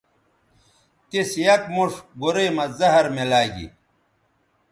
[1.09, 1.91] تِس یک موݜ
[2.21, 3.67] گورئ مہ زہر میلاگی